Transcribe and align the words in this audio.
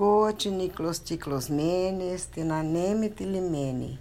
Cote, 0.00 0.50
Niklos 0.50 0.98
Ticlosmenes, 0.98 2.24
Tinaneme 2.24 3.10
Tilimene, 3.10 4.00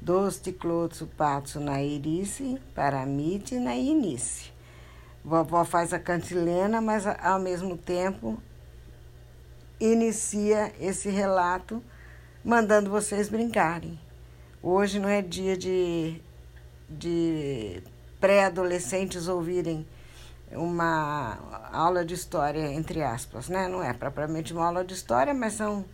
Dos 0.00 0.38
Ticlotsu 0.38 1.06
Patsu 1.06 1.60
na 1.60 1.80
Irice, 1.80 2.60
Paramite 2.74 3.54
na 3.60 3.76
Inice. 3.76 4.52
Vovó 5.24 5.64
faz 5.64 5.92
a 5.92 6.00
cantilena, 6.00 6.80
mas 6.80 7.06
ao 7.06 7.38
mesmo 7.38 7.76
tempo 7.76 8.42
inicia 9.78 10.72
esse 10.80 11.10
relato 11.10 11.80
mandando 12.44 12.90
vocês 12.90 13.28
brincarem. 13.28 13.96
Hoje 14.60 14.98
não 14.98 15.08
é 15.08 15.22
dia 15.22 15.56
de, 15.56 16.20
de 16.90 17.84
pré-adolescentes 18.18 19.28
ouvirem 19.28 19.86
uma 20.52 21.38
aula 21.72 22.04
de 22.04 22.14
história, 22.14 22.72
entre 22.72 23.02
aspas, 23.02 23.48
né? 23.48 23.68
Não 23.68 23.82
é 23.82 23.92
propriamente 23.92 24.52
uma 24.52 24.66
aula 24.66 24.84
de 24.84 24.94
história, 24.94 25.34
mas 25.34 25.54
são 25.54 25.84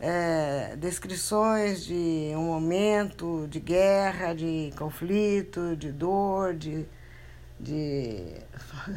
é, 0.00 0.76
descrições 0.76 1.84
de 1.84 2.32
um 2.34 2.44
momento 2.44 3.46
de 3.48 3.60
guerra, 3.60 4.34
de 4.34 4.72
conflito, 4.76 5.76
de 5.76 5.92
dor, 5.92 6.54
de, 6.54 6.86
de 7.58 8.34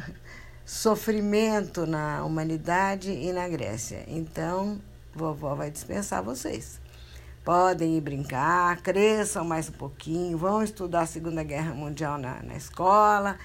sofrimento 0.64 1.86
na 1.86 2.24
humanidade 2.24 3.10
e 3.10 3.32
na 3.32 3.48
Grécia. 3.48 4.04
Então, 4.08 4.80
vovó 5.14 5.54
vai 5.54 5.70
dispensar 5.70 6.22
vocês. 6.22 6.80
Podem 7.44 7.96
ir 7.96 8.00
brincar, 8.00 8.82
cresçam 8.82 9.44
mais 9.44 9.70
um 9.70 9.72
pouquinho, 9.72 10.36
vão 10.36 10.62
estudar 10.62 11.02
a 11.02 11.06
Segunda 11.06 11.42
Guerra 11.42 11.72
Mundial 11.72 12.18
na, 12.18 12.42
na 12.42 12.56
escola 12.56 13.38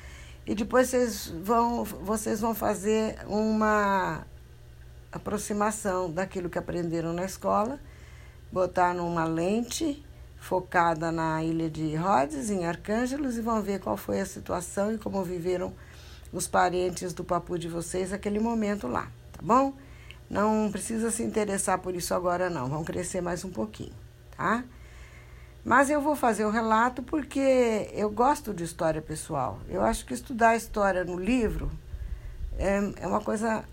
e 0.46 0.54
depois 0.54 0.90
vocês 0.90 1.34
vão, 1.42 1.84
vocês 1.84 2.42
vão 2.42 2.54
fazer 2.54 3.18
uma 3.28 4.26
aproximação 5.12 6.12
daquilo 6.12 6.50
que 6.50 6.58
aprenderam 6.58 7.14
na 7.14 7.24
escola, 7.24 7.80
botar 8.52 8.94
numa 8.94 9.24
lente 9.24 10.04
focada 10.38 11.12
na 11.12 11.42
ilha 11.42 11.70
de 11.70 11.96
Rhodes, 11.96 12.50
em 12.50 12.66
Arcângelos, 12.66 13.38
e 13.38 13.42
vão 13.42 13.62
ver 13.62 13.80
qual 13.80 13.96
foi 13.96 14.20
a 14.20 14.26
situação 14.26 14.94
e 14.94 14.98
como 14.98 15.24
viveram 15.24 15.74
os 16.34 16.48
parentes 16.48 17.14
do 17.14 17.24
papu 17.24 17.58
de 17.58 17.70
vocês 17.70 18.12
naquele 18.12 18.40
momento 18.40 18.88
lá, 18.88 19.10
tá 19.32 19.40
bom? 19.42 19.74
Não 20.30 20.70
precisa 20.72 21.12
se 21.12 21.24
interessar 21.24 21.78
por 21.78 21.96
isso 21.96 22.14
agora 22.14 22.50
não, 22.50 22.68
vão 22.68 22.84
crescer 22.84 23.22
mais 23.22 23.46
um 23.46 23.52
pouquinho, 23.52 23.94
tá? 24.36 24.66
Mas 25.66 25.90
eu 25.90 26.02
vou 26.02 26.16
fazer 26.16 26.44
o 26.44 26.50
relato 26.50 27.02
porque 27.02 27.90
eu 27.94 28.10
gosto 28.10 28.54
de 28.54 28.66
história 28.66 29.02
pessoal. 29.02 29.60
Eu 29.70 29.82
acho 29.82 30.06
que 30.06 30.14
estudar 30.14 30.58
história 30.58 31.06
no 31.06 31.18
livro 31.18 31.72
é, 32.58 32.80
é 33.02 33.08
uma 33.08 33.22
coisa 33.22 33.64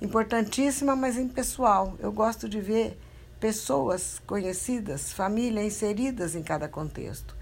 importantíssima, 0.00 0.94
mas 0.94 1.16
impessoal. 1.16 1.96
Eu 2.00 2.12
gosto 2.12 2.46
de 2.48 2.60
ver 2.60 2.98
pessoas 3.40 4.20
conhecidas, 4.26 5.10
família 5.10 5.64
inseridas 5.64 6.34
em 6.34 6.42
cada 6.42 6.68
contexto. 6.68 7.34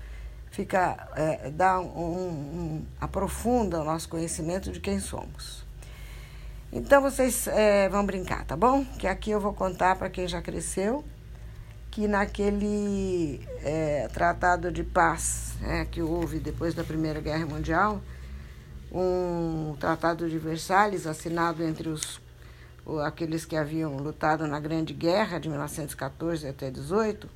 Fica, 0.53 1.09
é, 1.17 1.51
dá 1.51 1.81
um, 1.81 1.85
um, 1.85 2.87
aprofunda 3.01 3.81
o 3.81 3.85
nosso 3.85 4.09
conhecimento 4.09 4.71
de 4.71 4.79
quem 4.79 5.01
somos. 5.01 5.67
Então 6.73 7.03
vocês 7.03 7.49
é, 7.49 7.89
vão 7.89 8.07
brincar, 8.07 8.45
tá 8.45 8.57
bom? 8.57 8.85
Que 8.85 9.09
aqui 9.09 9.33
eu 9.33 9.41
vou 9.41 9.53
contar 9.53 9.97
para 9.97 10.09
quem 10.09 10.29
já 10.29 10.41
cresceu 10.41 11.05
que 11.91 12.07
naquele 12.07 13.41
é, 13.63 14.09
tratado 14.13 14.71
de 14.71 14.85
paz 14.85 15.55
né, 15.61 15.87
que 15.91 16.03
houve 16.03 16.39
depois 16.39 16.75
da 16.75 16.85
Primeira 16.85 17.21
Guerra 17.21 17.47
Mundial, 17.47 18.01
um 18.93 19.77
tratado 19.79 20.29
de 20.29 20.39
Versalhes 20.39 21.07
assinado 21.07 21.63
entre 21.63 21.89
os 21.89 22.21
aqueles 23.05 23.45
que 23.45 23.55
haviam 23.55 23.99
lutado 23.99 24.47
na 24.47 24.59
Grande 24.59 24.95
Guerra 24.95 25.39
de 25.39 25.47
1914 25.51 26.49
até 26.49 26.71
18, 26.71 27.29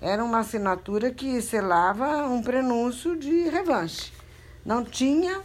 era 0.00 0.22
uma 0.22 0.38
assinatura 0.38 1.10
que 1.10 1.42
selava 1.42 2.28
um 2.28 2.40
prenúncio 2.40 3.18
de 3.18 3.48
revanche. 3.48 4.12
Não 4.64 4.84
tinha 4.84 5.40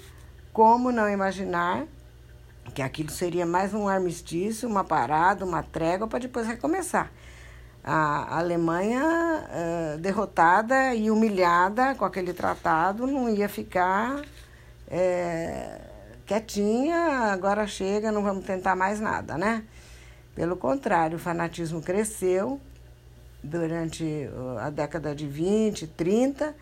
como 0.54 0.92
não 0.92 1.10
imaginar 1.10 1.88
que 2.76 2.84
aquilo 2.84 3.10
seria 3.10 3.48
mais 3.48 3.74
um 3.74 3.88
armistício, 3.88 4.70
uma 4.70 4.84
parada, 4.84 5.44
uma 5.44 5.64
trégua 5.64 6.08
para 6.08 6.20
depois 6.20 6.46
recomeçar 6.46 7.12
a 7.90 8.40
Alemanha 8.40 9.02
uh, 9.02 9.98
derrotada 9.98 10.94
e 10.94 11.10
humilhada 11.10 11.96
com 11.96 12.04
aquele 12.04 12.34
tratado 12.34 13.08
não 13.08 13.30
ia 13.30 13.48
ficar 13.48 14.22
é, 14.90 15.80
quietinha, 16.26 16.98
agora 17.32 17.66
chega, 17.66 18.12
não 18.12 18.22
vamos 18.24 18.46
tentar 18.46 18.76
mais 18.76 19.00
nada, 19.00 19.38
né? 19.38 19.64
Pelo 20.36 20.58
contrário, 20.58 21.16
o 21.16 21.20
fanatismo 21.20 21.82
cresceu 21.82 22.60
durante 23.42 24.30
a 24.60 24.70
década 24.70 25.16
de 25.16 25.26
20, 25.26 25.88
30, 25.88 26.54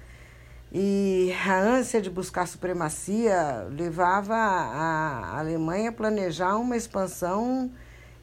e 0.72 1.34
a 1.48 1.60
ânsia 1.60 2.00
de 2.00 2.10
buscar 2.10 2.48
supremacia 2.48 3.66
levava 3.72 4.36
a 4.36 5.40
Alemanha 5.40 5.90
a 5.90 5.94
planejar 5.94 6.56
uma 6.58 6.78
expansão 6.78 7.72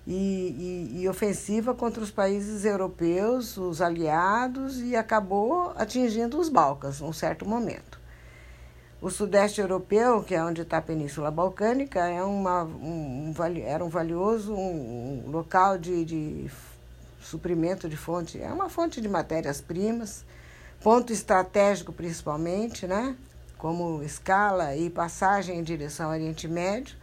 e, 0.07 0.13
e, 0.95 1.03
e, 1.03 1.09
ofensiva 1.09 1.75
contra 1.75 2.03
os 2.03 2.11
países 2.11 2.65
europeus, 2.65 3.57
os 3.57 3.81
aliados, 3.81 4.81
e 4.81 4.97
acabou 4.97 5.73
atingindo 5.77 6.39
os 6.39 6.49
Balcãs 6.49 7.01
num 7.01 7.13
certo 7.13 7.47
momento. 7.47 8.01
O 9.01 9.11
Sudeste 9.11 9.61
Europeu, 9.61 10.23
que 10.23 10.35
é 10.35 10.43
onde 10.43 10.63
está 10.63 10.79
a 10.79 10.83
Península 10.83 11.31
Balcânica, 11.31 12.01
é 12.07 12.23
uma, 12.23 12.65
um, 12.65 13.33
era 13.65 13.85
um 13.85 13.89
valioso 13.89 14.55
um, 14.55 15.25
um 15.27 15.31
local 15.31 15.79
de, 15.79 16.05
de 16.05 16.51
suprimento 17.21 17.89
de 17.89 17.97
fonte, 17.97 18.41
é 18.41 18.53
uma 18.53 18.69
fonte 18.69 19.01
de 19.01 19.09
matérias-primas, 19.09 20.25
ponto 20.81 21.13
estratégico 21.13 21.93
principalmente, 21.93 22.87
né? 22.87 23.17
como 23.63 24.03
escala 24.03 24.75
e 24.75 24.91
passagem 24.91 25.61
em 25.61 25.63
direção 25.63 26.07
ao 26.07 26.13
Oriente 26.13 26.49
Médio. 26.49 26.97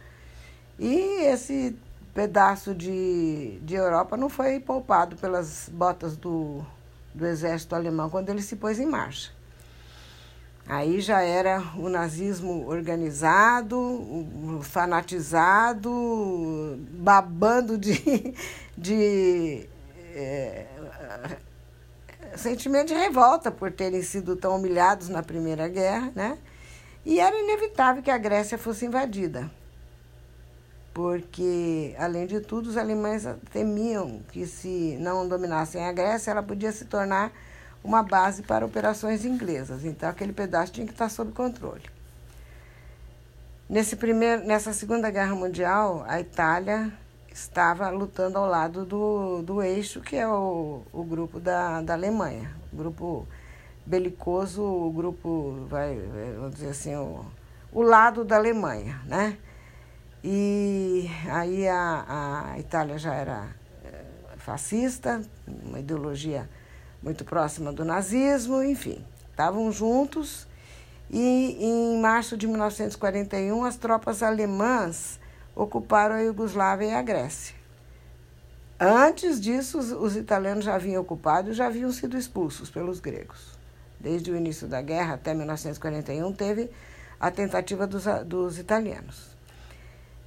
E 0.78 1.24
esse 1.24 1.74
pedaço 2.20 2.74
de, 2.74 3.58
de 3.62 3.74
Europa 3.74 4.14
não 4.14 4.28
foi 4.28 4.60
poupado 4.60 5.16
pelas 5.16 5.70
botas 5.72 6.18
do, 6.18 6.62
do 7.14 7.24
exército 7.26 7.74
alemão 7.74 8.10
quando 8.10 8.28
ele 8.28 8.42
se 8.42 8.56
pôs 8.56 8.78
em 8.78 8.84
marcha. 8.84 9.32
Aí 10.68 11.00
já 11.00 11.22
era 11.22 11.62
o 11.78 11.88
nazismo 11.88 12.68
organizado, 12.68 14.28
fanatizado, 14.60 15.90
babando 16.92 17.78
de, 17.78 18.34
de 18.76 19.66
é, 20.14 20.66
sentimento 22.36 22.88
de 22.88 22.94
revolta 22.94 23.50
por 23.50 23.72
terem 23.72 24.02
sido 24.02 24.36
tão 24.36 24.56
humilhados 24.56 25.08
na 25.08 25.22
Primeira 25.22 25.66
Guerra, 25.68 26.12
né? 26.14 26.36
E 27.02 27.18
era 27.18 27.34
inevitável 27.34 28.02
que 28.02 28.10
a 28.10 28.18
Grécia 28.18 28.58
fosse 28.58 28.84
invadida 28.84 29.50
porque, 30.92 31.94
além 31.98 32.26
de 32.26 32.40
tudo, 32.40 32.68
os 32.68 32.76
alemães 32.76 33.26
temiam 33.52 34.20
que, 34.32 34.46
se 34.46 34.96
não 35.00 35.28
dominassem 35.28 35.84
a 35.84 35.92
Grécia, 35.92 36.30
ela 36.32 36.42
podia 36.42 36.72
se 36.72 36.84
tornar 36.84 37.32
uma 37.82 38.02
base 38.02 38.42
para 38.42 38.66
operações 38.66 39.24
inglesas. 39.24 39.84
Então, 39.84 40.08
aquele 40.08 40.32
pedaço 40.32 40.72
tinha 40.72 40.86
que 40.86 40.92
estar 40.92 41.08
sob 41.08 41.32
controle. 41.32 41.84
Nesse 43.68 43.94
primeiro, 43.94 44.44
nessa 44.44 44.72
Segunda 44.72 45.10
Guerra 45.10 45.34
Mundial, 45.34 46.04
a 46.08 46.20
Itália 46.20 46.92
estava 47.32 47.88
lutando 47.90 48.36
ao 48.36 48.46
lado 48.46 48.84
do, 48.84 49.42
do 49.42 49.62
eixo, 49.62 50.00
que 50.00 50.16
é 50.16 50.26
o, 50.26 50.82
o 50.92 51.04
grupo 51.04 51.38
da, 51.38 51.80
da 51.80 51.94
Alemanha, 51.94 52.50
o 52.72 52.76
grupo 52.76 53.28
belicoso, 53.86 54.62
o 54.62 54.90
grupo, 54.90 55.66
vai, 55.68 55.96
vamos 56.36 56.54
dizer 56.54 56.70
assim, 56.70 56.96
o, 56.96 57.24
o 57.72 57.80
lado 57.80 58.24
da 58.24 58.36
Alemanha, 58.36 59.00
né? 59.06 59.38
E 60.22 61.10
aí 61.30 61.66
a, 61.66 62.52
a 62.52 62.58
Itália 62.58 62.98
já 62.98 63.14
era 63.14 63.48
eh, 63.82 64.04
fascista, 64.36 65.22
uma 65.46 65.80
ideologia 65.80 66.48
muito 67.02 67.24
próxima 67.24 67.72
do 67.72 67.84
nazismo, 67.84 68.62
enfim, 68.62 69.02
estavam 69.30 69.72
juntos. 69.72 70.46
E 71.10 71.56
em 71.58 72.00
março 72.00 72.36
de 72.36 72.46
1941, 72.46 73.64
as 73.64 73.76
tropas 73.76 74.22
alemãs 74.22 75.18
ocuparam 75.56 76.16
a 76.16 76.20
Iugoslávia 76.20 76.86
e 76.86 76.94
a 76.94 77.02
Grécia. 77.02 77.56
Antes 78.78 79.40
disso, 79.40 79.78
os, 79.78 79.90
os 79.90 80.16
italianos 80.16 80.64
já 80.64 80.74
haviam 80.74 81.02
ocupado 81.02 81.50
e 81.50 81.54
já 81.54 81.66
haviam 81.66 81.90
sido 81.92 82.16
expulsos 82.16 82.70
pelos 82.70 83.00
gregos. 83.00 83.58
Desde 83.98 84.30
o 84.30 84.36
início 84.36 84.68
da 84.68 84.80
guerra 84.80 85.14
até 85.14 85.34
1941, 85.34 86.32
teve 86.32 86.70
a 87.18 87.30
tentativa 87.30 87.86
dos, 87.86 88.04
dos 88.26 88.58
italianos. 88.58 89.39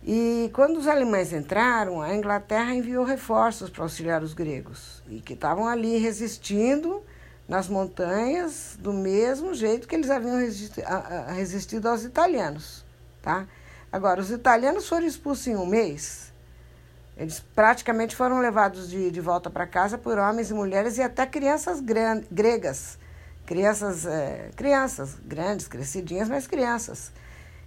E 0.05 0.49
quando 0.53 0.77
os 0.77 0.87
alemães 0.87 1.31
entraram, 1.31 2.01
a 2.01 2.13
Inglaterra 2.13 2.73
enviou 2.73 3.05
reforços 3.05 3.69
para 3.69 3.83
auxiliar 3.83 4.21
os 4.21 4.33
gregos, 4.33 5.01
e 5.07 5.21
que 5.21 5.33
estavam 5.33 5.65
ali 5.65 5.97
resistindo 5.97 7.01
nas 7.47 7.69
montanhas 7.69 8.77
do 8.79 8.91
mesmo 8.91 9.53
jeito 9.53 9.87
que 9.87 9.95
eles 9.95 10.09
haviam 10.09 10.37
resistido 11.33 11.87
aos 11.87 12.03
italianos, 12.03 12.85
tá? 13.21 13.47
Agora, 13.91 14.19
os 14.19 14.29
italianos 14.31 14.89
foram 14.89 15.05
expulsos 15.05 15.47
em 15.47 15.55
um 15.55 15.65
mês. 15.65 16.33
Eles 17.15 17.39
praticamente 17.39 18.15
foram 18.15 18.39
levados 18.39 18.89
de, 18.89 19.11
de 19.11 19.21
volta 19.21 19.49
para 19.49 19.67
casa 19.67 19.97
por 19.97 20.17
homens 20.17 20.49
e 20.49 20.53
mulheres 20.53 20.97
e 20.97 21.01
até 21.01 21.25
crianças 21.25 21.79
gregas. 21.79 22.97
Crianças, 23.45 24.05
é, 24.05 24.49
crianças 24.55 25.15
grandes, 25.23 25.67
crescidinhas, 25.67 26.27
mas 26.27 26.47
crianças. 26.47 27.11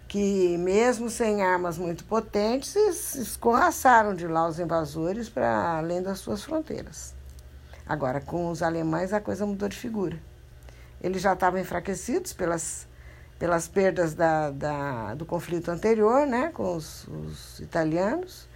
Que, 0.09 0.57
mesmo 0.59 1.11
sem 1.11 1.43
armas 1.43 1.79
muito 1.79 2.05
potentes, 2.05 3.15
escorraçaram 3.15 4.15
de 4.15 4.27
lá 4.27 4.47
os 4.47 4.61
invasores 4.61 5.29
para 5.29 5.79
além 5.79 6.01
das 6.03 6.21
suas 6.21 6.45
fronteiras. 6.45 7.15
Agora, 7.87 8.21
com 8.21 8.51
os 8.51 8.63
alemães, 8.63 9.13
a 9.13 9.21
coisa 9.21 9.45
mudou 9.45 9.69
de 9.69 9.77
figura. 9.77 10.19
Eles 11.01 11.21
já 11.21 11.33
estavam 11.33 11.61
enfraquecidos 11.61 12.33
pelas, 12.33 12.87
pelas 13.39 13.69
perdas 13.69 14.15
da, 14.15 14.51
da, 14.51 15.15
do 15.15 15.27
conflito 15.27 15.71
anterior 15.71 16.27
né, 16.27 16.51
com 16.55 16.77
os, 16.77 17.07
os 17.09 17.61
italianos 17.61 18.49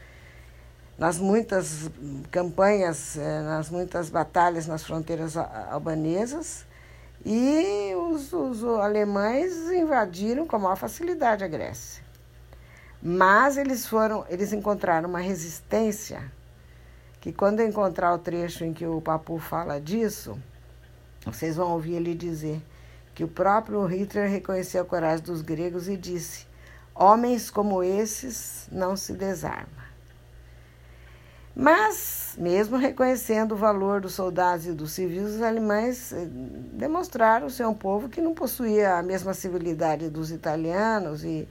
nas 1.01 1.19
muitas 1.19 1.91
campanhas, 2.31 3.17
eh, 3.17 3.41
nas 3.41 3.71
muitas 3.71 4.11
batalhas 4.11 4.67
nas 4.67 4.85
fronteiras 4.85 5.35
albanesas, 5.35 6.67
e 7.25 7.95
os, 7.95 8.33
os 8.33 8.65
alemães 8.65 9.71
invadiram 9.71 10.47
com 10.47 10.59
maior 10.59 10.77
facilidade 10.77 11.45
a 11.45 11.49
Grécia. 11.49 12.03
Mas 13.03 13.57
eles 13.57 13.87
foram, 13.87 14.25
eles 14.29 14.53
encontraram 14.53 15.09
uma 15.09 15.21
resistência 15.21 16.23
que 17.21 17.33
quando 17.33 17.61
eu 17.61 17.69
encontrar 17.69 18.15
o 18.15 18.19
trecho 18.19 18.65
em 18.65 18.73
que 18.73 18.87
o 18.87 19.01
Papu 19.01 19.39
fala 19.39 19.81
disso, 19.81 20.39
vocês 21.25 21.57
vão 21.57 21.73
ouvir 21.73 21.95
ele 21.95 22.15
dizer 22.15 22.63
que 23.15 23.23
o 23.23 23.29
próprio 23.29 23.85
Hitler 23.85 24.31
reconheceu 24.31 24.83
a 24.83 24.87
coragem 24.87 25.25
dos 25.25 25.43
gregos 25.43 25.89
e 25.89 25.97
disse: 25.97 26.47
Homens 26.95 27.51
como 27.51 27.83
esses 27.83 28.67
não 28.73 28.97
se 28.97 29.13
desarmam. 29.13 29.80
Mas, 31.55 32.37
mesmo 32.39 32.77
reconhecendo 32.77 33.53
o 33.53 33.57
valor 33.57 34.01
dos 34.01 34.15
soldados 34.15 34.67
e 34.67 34.73
dos 34.73 34.93
civis, 34.93 35.35
os 35.35 35.43
alemães 35.43 36.13
eh, 36.13 36.27
demonstraram 36.73 37.51
ser 37.51 37.67
um 37.67 37.75
povo 37.75 38.09
que 38.09 38.21
não 38.21 38.35
possuía 38.35 38.97
a 38.97 39.03
mesma 39.03 39.35
civilidade 39.35 40.09
dos 40.09 40.31
italianos. 40.31 41.25
E 41.25 41.49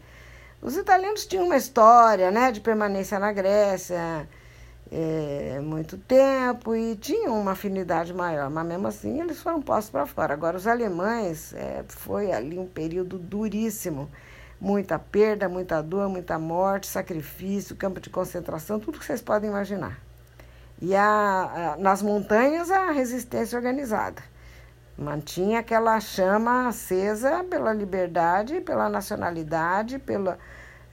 os 0.61 0.77
italianos 0.77 1.25
tinham 1.25 1.45
uma 1.45 1.57
história 1.57 2.31
né, 2.31 2.51
de 2.51 2.61
permanência 2.61 3.19
na 3.19 3.31
Grécia 3.31 4.27
é, 4.91 5.59
muito 5.61 5.97
tempo 5.97 6.75
e 6.75 6.95
tinham 6.95 7.39
uma 7.39 7.51
afinidade 7.51 8.13
maior, 8.13 8.49
mas 8.49 8.65
mesmo 8.65 8.87
assim 8.87 9.21
eles 9.21 9.41
foram 9.41 9.61
postos 9.61 9.91
para 9.91 10.05
fora. 10.05 10.33
Agora, 10.33 10.57
os 10.57 10.65
alemães, 10.65 11.53
é, 11.53 11.83
foi 11.87 12.31
ali 12.31 12.57
um 12.57 12.67
período 12.67 13.19
duríssimo 13.19 14.09
muita 14.59 14.99
perda, 14.99 15.47
muita 15.47 15.81
dor, 15.81 16.09
muita 16.09 16.37
morte, 16.37 16.87
sacrifício, 16.87 17.75
campo 17.75 17.99
de 17.99 18.09
concentração, 18.09 18.79
tudo 18.79 18.99
que 18.99 19.05
vocês 19.05 19.21
podem 19.21 19.49
imaginar. 19.49 19.99
E 20.81 20.95
a, 20.95 21.73
a, 21.73 21.77
nas 21.77 22.01
montanhas 22.01 22.69
a 22.71 22.91
resistência 22.91 23.57
organizada. 23.57 24.21
Mantinha 24.97 25.59
aquela 25.59 25.99
chama 26.01 26.67
acesa 26.67 27.43
pela 27.43 27.71
liberdade, 27.71 28.59
pela 28.59 28.89
nacionalidade, 28.89 29.97
pelos 29.97 30.35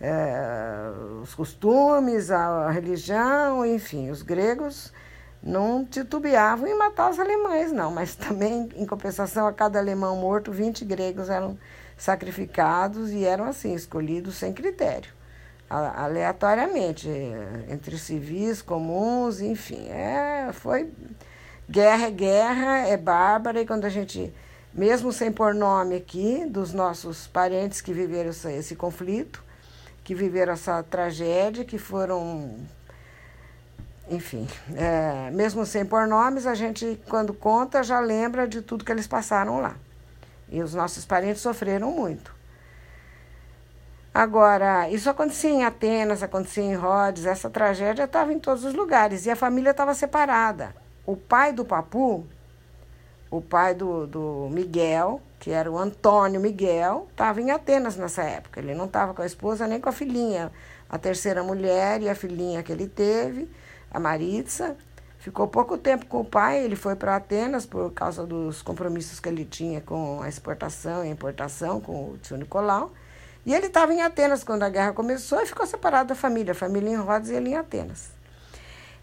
é, 0.00 0.92
costumes, 1.36 2.30
a, 2.30 2.68
a 2.68 2.70
religião, 2.70 3.66
enfim, 3.66 4.10
os 4.10 4.22
gregos 4.22 4.92
não 5.42 5.84
titubeavam 5.84 6.66
em 6.66 6.76
matar 6.76 7.10
os 7.10 7.18
alemães, 7.18 7.72
não, 7.72 7.90
mas 7.90 8.14
também, 8.14 8.68
em 8.76 8.86
compensação, 8.86 9.46
a 9.46 9.52
cada 9.52 9.78
alemão 9.78 10.16
morto, 10.16 10.52
20 10.52 10.84
gregos 10.84 11.28
eram 11.28 11.58
sacrificados 11.96 13.10
e 13.10 13.24
eram 13.24 13.44
assim, 13.44 13.74
escolhidos 13.74 14.36
sem 14.36 14.52
critério, 14.52 15.10
aleatoriamente, 15.68 17.08
entre 17.68 17.98
civis, 17.98 18.60
comuns, 18.60 19.40
enfim. 19.40 19.88
É, 19.88 20.50
foi 20.52 20.92
guerra 21.68 22.06
é 22.06 22.10
guerra, 22.10 22.78
é 22.86 22.96
bárbara, 22.96 23.60
e 23.60 23.66
quando 23.66 23.84
a 23.84 23.88
gente, 23.88 24.32
mesmo 24.72 25.12
sem 25.12 25.32
pôr 25.32 25.54
nome 25.54 25.96
aqui, 25.96 26.44
dos 26.46 26.72
nossos 26.72 27.26
parentes 27.26 27.80
que 27.80 27.92
viveram 27.92 28.30
esse, 28.30 28.52
esse 28.52 28.76
conflito, 28.76 29.42
que 30.04 30.14
viveram 30.14 30.52
essa 30.52 30.82
tragédia, 30.82 31.64
que 31.64 31.78
foram 31.78 32.56
enfim, 34.08 34.46
é, 34.76 35.30
mesmo 35.32 35.66
sem 35.66 35.84
pôr 35.84 36.06
nomes, 36.06 36.46
a 36.46 36.54
gente, 36.54 37.00
quando 37.08 37.34
conta, 37.34 37.82
já 37.82 37.98
lembra 37.98 38.46
de 38.46 38.62
tudo 38.62 38.84
que 38.84 38.92
eles 38.92 39.08
passaram 39.08 39.60
lá. 39.60 39.74
E 40.48 40.62
os 40.62 40.74
nossos 40.74 41.04
parentes 41.04 41.42
sofreram 41.42 41.90
muito. 41.90 42.34
Agora, 44.16 44.88
isso 44.88 45.10
acontecia 45.10 45.50
em 45.50 45.64
Atenas, 45.64 46.22
acontecia 46.22 46.64
em 46.64 46.74
Rhodes, 46.74 47.26
essa 47.26 47.50
tragédia 47.50 48.04
estava 48.04 48.32
em 48.32 48.38
todos 48.38 48.64
os 48.64 48.72
lugares 48.72 49.26
e 49.26 49.30
a 49.30 49.36
família 49.36 49.72
estava 49.72 49.92
separada. 49.92 50.74
O 51.04 51.14
pai 51.14 51.52
do 51.52 51.66
Papu, 51.66 52.24
o 53.30 53.42
pai 53.42 53.74
do, 53.74 54.06
do 54.06 54.48
Miguel, 54.50 55.20
que 55.38 55.50
era 55.50 55.70
o 55.70 55.78
Antônio 55.78 56.40
Miguel, 56.40 57.08
estava 57.10 57.42
em 57.42 57.50
Atenas 57.50 57.96
nessa 57.96 58.22
época. 58.22 58.58
Ele 58.58 58.74
não 58.74 58.86
estava 58.86 59.12
com 59.12 59.20
a 59.20 59.26
esposa 59.26 59.66
nem 59.66 59.78
com 59.78 59.90
a 59.90 59.92
filhinha, 59.92 60.50
a 60.88 60.96
terceira 60.96 61.42
mulher 61.42 62.00
e 62.00 62.08
a 62.08 62.14
filhinha 62.14 62.62
que 62.62 62.72
ele 62.72 62.88
teve, 62.88 63.50
a 63.90 64.00
Maritza. 64.00 64.76
Ficou 65.26 65.48
pouco 65.48 65.76
tempo 65.76 66.06
com 66.06 66.20
o 66.20 66.24
pai, 66.24 66.64
ele 66.64 66.76
foi 66.76 66.94
para 66.94 67.16
Atenas 67.16 67.66
por 67.66 67.92
causa 67.92 68.24
dos 68.24 68.62
compromissos 68.62 69.18
que 69.18 69.28
ele 69.28 69.44
tinha 69.44 69.80
com 69.80 70.22
a 70.22 70.28
exportação 70.28 71.04
e 71.04 71.08
importação 71.08 71.80
com 71.80 72.12
o 72.12 72.18
tio 72.18 72.36
Nicolau. 72.36 72.92
E 73.44 73.52
ele 73.52 73.66
estava 73.66 73.92
em 73.92 74.02
Atenas 74.02 74.44
quando 74.44 74.62
a 74.62 74.68
guerra 74.68 74.92
começou 74.92 75.42
e 75.42 75.46
ficou 75.46 75.66
separado 75.66 76.10
da 76.10 76.14
família, 76.14 76.52
a 76.52 76.54
família 76.54 76.90
em 76.90 76.94
Rhodes 76.94 77.30
e 77.30 77.34
ele 77.34 77.50
em 77.50 77.56
Atenas. 77.56 78.12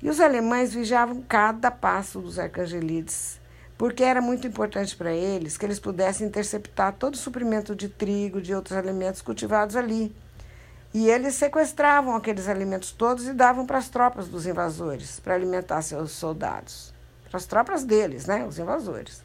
E 0.01 0.09
os 0.09 0.21
alemães 0.21 0.73
vigiavam 0.73 1.21
cada 1.23 1.69
passo 1.69 2.21
dos 2.21 2.39
arcangelides, 2.39 3.37
porque 3.77 4.01
era 4.01 4.21
muito 4.21 4.47
importante 4.47 4.95
para 4.95 5.11
eles 5.11 5.57
que 5.57 5.65
eles 5.65 5.77
pudessem 5.77 6.25
interceptar 6.25 6.93
todo 6.93 7.15
o 7.15 7.17
suprimento 7.17 7.75
de 7.75 7.89
trigo, 7.89 8.41
de 8.41 8.55
outros 8.55 8.77
alimentos 8.77 9.21
cultivados 9.21 9.75
ali. 9.75 10.15
E 10.93 11.09
eles 11.09 11.33
sequestravam 11.33 12.15
aqueles 12.15 12.47
alimentos 12.47 12.91
todos 12.91 13.25
e 13.25 13.33
davam 13.33 13.65
para 13.65 13.79
as 13.79 13.89
tropas 13.89 14.27
dos 14.27 14.45
invasores, 14.45 15.19
para 15.19 15.33
alimentar 15.33 15.81
seus 15.81 16.11
soldados. 16.11 16.93
Para 17.27 17.37
as 17.37 17.45
tropas 17.47 17.83
deles, 17.83 18.27
né? 18.27 18.45
Os 18.45 18.59
invasores. 18.59 19.23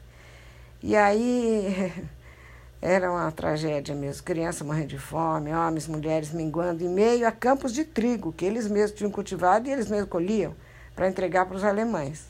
E 0.81 0.95
aí 0.95 1.93
era 2.81 3.11
uma 3.11 3.31
tragédia 3.31 3.93
mesmo. 3.93 4.23
Crianças 4.23 4.65
morrendo 4.65 4.87
de 4.87 4.97
fome, 4.97 5.53
homens, 5.53 5.87
mulheres 5.87 6.31
minguando 6.31 6.83
em 6.83 6.89
meio 6.89 7.27
a 7.27 7.31
campos 7.31 7.71
de 7.71 7.83
trigo 7.83 8.33
que 8.33 8.45
eles 8.45 8.67
mesmos 8.67 8.97
tinham 8.97 9.11
cultivado 9.11 9.67
e 9.67 9.71
eles 9.71 9.87
mesmos 9.87 10.09
colhiam 10.09 10.55
para 10.95 11.07
entregar 11.07 11.45
para 11.45 11.55
os 11.55 11.63
alemães. 11.63 12.25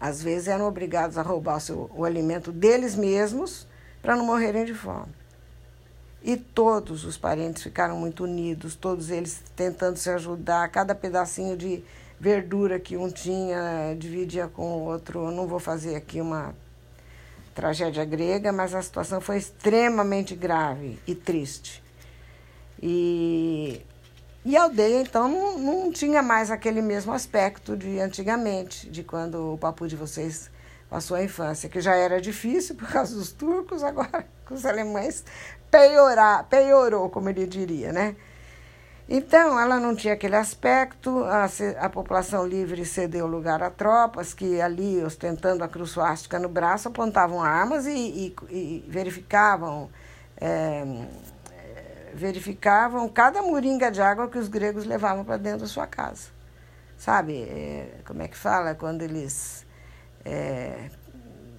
Às 0.00 0.22
vezes 0.22 0.46
eram 0.46 0.68
obrigados 0.68 1.18
a 1.18 1.22
roubar 1.22 1.56
o, 1.56 1.60
seu, 1.60 1.90
o 1.92 2.04
alimento 2.04 2.52
deles 2.52 2.94
mesmos 2.94 3.66
para 4.00 4.14
não 4.14 4.24
morrerem 4.24 4.64
de 4.64 4.72
fome. 4.72 5.17
E 6.22 6.36
todos 6.36 7.04
os 7.04 7.16
parentes 7.16 7.62
ficaram 7.62 7.96
muito 7.96 8.24
unidos, 8.24 8.74
todos 8.74 9.10
eles 9.10 9.42
tentando 9.54 9.96
se 9.96 10.10
ajudar, 10.10 10.68
cada 10.68 10.94
pedacinho 10.94 11.56
de 11.56 11.82
verdura 12.18 12.80
que 12.80 12.96
um 12.96 13.08
tinha 13.08 13.94
dividia 13.96 14.48
com 14.48 14.78
o 14.78 14.84
outro. 14.84 15.26
Eu 15.26 15.30
não 15.30 15.46
vou 15.46 15.60
fazer 15.60 15.94
aqui 15.94 16.20
uma 16.20 16.54
tragédia 17.54 18.04
grega, 18.04 18.52
mas 18.52 18.74
a 18.74 18.82
situação 18.82 19.20
foi 19.20 19.38
extremamente 19.38 20.34
grave 20.34 20.98
e 21.06 21.14
triste. 21.14 21.82
E, 22.82 23.84
e 24.44 24.56
a 24.56 24.62
aldeia, 24.62 25.00
então, 25.00 25.28
não, 25.28 25.58
não 25.58 25.92
tinha 25.92 26.22
mais 26.22 26.50
aquele 26.50 26.80
mesmo 26.80 27.12
aspecto 27.12 27.76
de 27.76 27.98
antigamente, 28.00 28.88
de 28.88 29.02
quando 29.02 29.54
o 29.54 29.58
papo 29.58 29.86
de 29.86 29.96
vocês 29.96 30.50
passou 30.88 31.16
a 31.16 31.22
infância, 31.22 31.68
que 31.68 31.80
já 31.80 31.94
era 31.94 32.20
difícil 32.20 32.74
por 32.74 32.88
causa 32.88 33.14
dos 33.14 33.32
turcos, 33.32 33.82
agora 33.82 34.26
com 34.48 34.54
os 34.54 34.64
alemães 34.64 35.22
piorar, 35.70 36.44
piorou, 36.44 37.10
como 37.10 37.28
ele 37.28 37.46
diria, 37.46 37.92
né? 37.92 38.16
Então, 39.10 39.58
ela 39.58 39.80
não 39.80 39.96
tinha 39.96 40.12
aquele 40.12 40.36
aspecto, 40.36 41.24
a, 41.24 41.48
a 41.80 41.88
população 41.88 42.46
livre 42.46 42.84
cedeu 42.84 43.26
lugar 43.26 43.62
a 43.62 43.70
tropas 43.70 44.34
que 44.34 44.60
ali, 44.60 45.02
ostentando 45.02 45.64
a 45.64 45.68
cruz 45.68 45.90
suástica 45.90 46.38
no 46.38 46.48
braço, 46.48 46.88
apontavam 46.88 47.42
armas 47.42 47.86
e, 47.86 47.90
e, 47.90 48.36
e 48.50 48.84
verificavam, 48.86 49.88
é, 50.36 50.84
verificavam 52.12 53.08
cada 53.08 53.40
moringa 53.40 53.90
de 53.90 54.02
água 54.02 54.28
que 54.28 54.36
os 54.36 54.46
gregos 54.46 54.84
levavam 54.84 55.24
para 55.24 55.38
dentro 55.38 55.60
da 55.60 55.66
sua 55.66 55.86
casa. 55.86 56.28
Sabe, 56.98 57.42
é, 57.44 58.00
como 58.06 58.20
é 58.20 58.28
que 58.28 58.36
fala? 58.36 58.74
Quando 58.74 59.00
eles 59.00 59.64
é, 60.22 60.90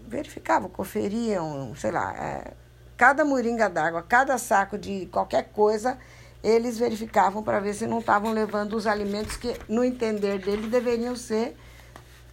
verificavam, 0.07 0.69
conferiam, 0.69 1.73
sei 1.75 1.89
lá, 1.89 2.13
é, 2.15 2.53
cada 2.99 3.23
moringa 3.23 3.69
d'água, 3.69 4.03
cada 4.03 4.37
saco 4.37 4.77
de 4.77 5.05
qualquer 5.05 5.45
coisa, 5.53 5.97
eles 6.43 6.77
verificavam 6.77 7.41
para 7.41 7.57
ver 7.61 7.73
se 7.73 7.87
não 7.87 7.99
estavam 7.99 8.33
levando 8.33 8.73
os 8.73 8.85
alimentos 8.85 9.37
que, 9.37 9.55
no 9.69 9.85
entender 9.85 10.37
dele, 10.39 10.67
deveriam 10.67 11.15
ser, 11.15 11.55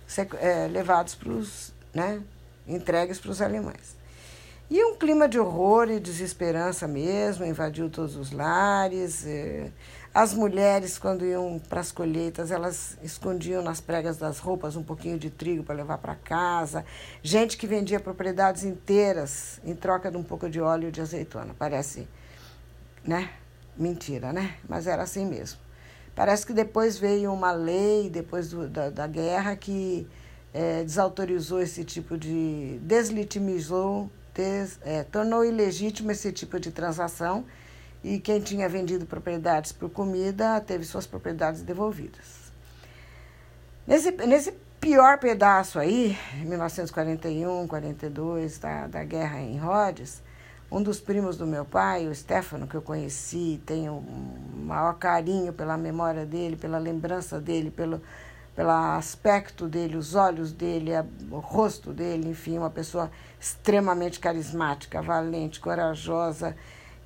ser 0.08 0.28
é, 0.40 0.66
levados 0.66 1.14
para 1.14 1.30
os, 1.30 1.72
né, 1.94 2.20
entregues 2.66 3.20
para 3.20 3.30
os 3.30 3.40
alemães. 3.40 3.94
E 4.68 4.84
um 4.84 4.96
clima 4.96 5.28
de 5.28 5.38
horror 5.38 5.88
e 5.88 6.00
desesperança 6.00 6.88
mesmo 6.88 7.44
invadiu 7.44 7.88
todos 7.88 8.16
os 8.16 8.32
lares. 8.32 9.24
É, 9.24 9.70
As 10.16 10.32
mulheres, 10.32 10.96
quando 10.96 11.26
iam 11.26 11.60
para 11.68 11.82
as 11.82 11.92
colheitas, 11.92 12.50
elas 12.50 12.96
escondiam 13.02 13.62
nas 13.62 13.82
pregas 13.82 14.16
das 14.16 14.38
roupas 14.38 14.74
um 14.74 14.82
pouquinho 14.82 15.18
de 15.18 15.28
trigo 15.28 15.62
para 15.62 15.74
levar 15.74 15.98
para 15.98 16.14
casa. 16.14 16.86
Gente 17.22 17.58
que 17.58 17.66
vendia 17.66 18.00
propriedades 18.00 18.64
inteiras 18.64 19.60
em 19.62 19.74
troca 19.74 20.10
de 20.10 20.16
um 20.16 20.22
pouco 20.22 20.48
de 20.48 20.58
óleo 20.58 20.90
de 20.90 21.02
azeitona. 21.02 21.54
Parece, 21.58 22.08
né? 23.04 23.28
Mentira, 23.76 24.32
né? 24.32 24.56
Mas 24.66 24.86
era 24.86 25.02
assim 25.02 25.26
mesmo. 25.26 25.60
Parece 26.14 26.46
que 26.46 26.54
depois 26.54 26.96
veio 26.96 27.30
uma 27.30 27.52
lei, 27.52 28.08
depois 28.08 28.48
do, 28.48 28.66
da, 28.66 28.88
da 28.88 29.06
guerra, 29.06 29.54
que 29.54 30.08
é, 30.54 30.82
desautorizou 30.82 31.60
esse 31.60 31.84
tipo 31.84 32.16
de. 32.16 32.78
deslegitimizou, 32.80 34.10
des, 34.34 34.78
é, 34.80 35.02
tornou 35.02 35.44
ilegítimo 35.44 36.10
esse 36.10 36.32
tipo 36.32 36.58
de 36.58 36.70
transação 36.70 37.44
e 38.06 38.20
quem 38.20 38.40
tinha 38.40 38.68
vendido 38.68 39.04
propriedades 39.04 39.72
por 39.72 39.90
comida 39.90 40.60
teve 40.60 40.84
suas 40.84 41.08
propriedades 41.08 41.62
devolvidas. 41.62 42.52
Nesse, 43.84 44.12
nesse 44.12 44.52
pior 44.80 45.18
pedaço 45.18 45.76
aí, 45.76 46.16
1941, 46.34 47.66
42, 47.66 48.58
da, 48.60 48.86
da 48.86 49.02
guerra 49.02 49.40
em 49.40 49.58
Rhodes, 49.58 50.22
um 50.70 50.80
dos 50.80 51.00
primos 51.00 51.36
do 51.36 51.48
meu 51.48 51.64
pai, 51.64 52.06
o 52.06 52.14
Stefano, 52.14 52.68
que 52.68 52.76
eu 52.76 52.82
conheci, 52.82 53.60
tenho 53.66 53.94
um 53.94 54.64
maior 54.66 54.94
carinho 54.94 55.52
pela 55.52 55.76
memória 55.76 56.24
dele, 56.24 56.54
pela 56.54 56.78
lembrança 56.78 57.40
dele, 57.40 57.72
pelo, 57.72 58.00
pelo 58.54 58.70
aspecto 58.70 59.66
dele, 59.66 59.96
os 59.96 60.14
olhos 60.14 60.52
dele, 60.52 60.92
o 61.28 61.40
rosto 61.40 61.92
dele, 61.92 62.28
enfim, 62.28 62.56
uma 62.56 62.70
pessoa 62.70 63.10
extremamente 63.40 64.20
carismática, 64.20 65.02
valente, 65.02 65.58
corajosa 65.58 66.54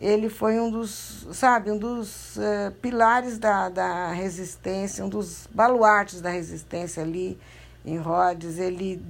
ele 0.00 0.30
foi 0.30 0.58
um 0.58 0.70
dos, 0.70 1.28
sabe, 1.32 1.70
um 1.70 1.76
dos 1.76 2.36
uh, 2.36 2.72
pilares 2.80 3.38
da, 3.38 3.68
da 3.68 4.10
resistência, 4.12 5.04
um 5.04 5.10
dos 5.10 5.46
baluartes 5.52 6.22
da 6.22 6.30
resistência 6.30 7.02
ali 7.02 7.38
em 7.84 7.98
Rhodes. 7.98 8.58
Ele 8.58 9.02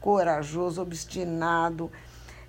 corajoso, 0.00 0.80
obstinado, 0.80 1.92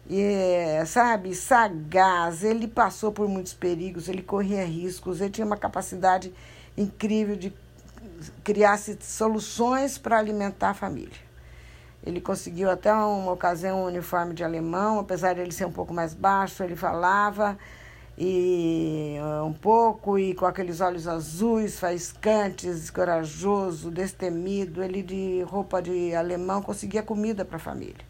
e, 0.09 0.85
sabe, 0.85 1.35
sagaz. 1.35 2.41
Ele 2.41 2.69
passou 2.69 3.11
por 3.11 3.27
muitos 3.27 3.53
perigos, 3.53 4.07
ele 4.07 4.21
corria 4.21 4.63
riscos, 4.63 5.19
ele 5.19 5.31
tinha 5.31 5.45
uma 5.45 5.57
capacidade 5.57 6.33
incrível 6.77 7.35
de 7.35 7.53
criar 8.45 8.79
soluções 9.01 9.97
para 9.97 10.17
alimentar 10.17 10.69
a 10.69 10.73
família. 10.73 11.24
Ele 12.05 12.21
conseguiu 12.21 12.69
até 12.69 12.93
uma 12.93 13.31
ocasião 13.31 13.81
um 13.81 13.85
uniforme 13.85 14.33
de 14.33 14.43
alemão, 14.43 14.99
apesar 14.99 15.33
de 15.33 15.41
ele 15.41 15.51
ser 15.51 15.65
um 15.65 15.71
pouco 15.71 15.93
mais 15.93 16.13
baixo, 16.13 16.63
ele 16.63 16.75
falava 16.75 17.57
e 18.17 19.17
uh, 19.19 19.45
um 19.45 19.53
pouco 19.53 20.17
e 20.17 20.33
com 20.33 20.45
aqueles 20.45 20.79
olhos 20.79 21.07
azuis, 21.07 21.79
faiscantes, 21.79 22.89
corajoso, 22.89 23.91
destemido, 23.91 24.81
ele 24.81 25.01
de 25.01 25.41
roupa 25.43 25.81
de 25.81 26.15
alemão 26.15 26.61
conseguia 26.61 27.03
comida 27.03 27.43
para 27.43 27.57
a 27.57 27.59
família. 27.59 28.05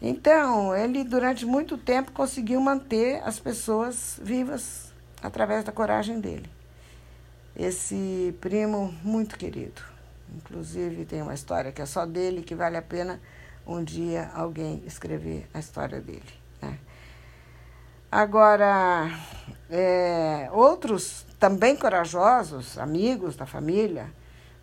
Então, 0.00 0.76
ele 0.76 1.02
durante 1.02 1.44
muito 1.44 1.76
tempo 1.78 2.12
conseguiu 2.12 2.60
manter 2.60 3.22
as 3.24 3.40
pessoas 3.40 4.20
vivas 4.22 4.92
através 5.22 5.64
da 5.64 5.72
coragem 5.72 6.20
dele. 6.20 6.48
Esse 7.56 8.36
primo 8.40 8.94
muito 9.02 9.38
querido. 9.38 9.95
Inclusive, 10.36 11.06
tem 11.06 11.22
uma 11.22 11.32
história 11.32 11.72
que 11.72 11.80
é 11.80 11.86
só 11.86 12.04
dele, 12.04 12.42
que 12.42 12.54
vale 12.54 12.76
a 12.76 12.82
pena 12.82 13.20
um 13.66 13.82
dia 13.82 14.30
alguém 14.34 14.82
escrever 14.86 15.48
a 15.52 15.58
história 15.58 16.00
dele. 16.00 16.22
Né? 16.60 16.78
Agora, 18.12 19.10
é, 19.70 20.48
outros 20.52 21.26
também 21.38 21.74
corajosos, 21.74 22.78
amigos 22.78 23.34
da 23.34 23.46
família, 23.46 24.12